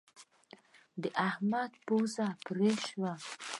[1.01, 3.13] د احمد پزه پرې شوه.